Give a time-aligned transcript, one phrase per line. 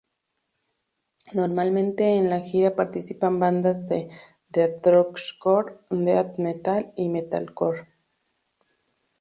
[1.31, 4.09] Normalmente en la gira participan bandas de
[4.49, 7.87] deathcore, death Metal y metalcore.